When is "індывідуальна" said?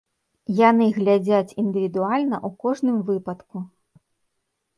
1.63-2.37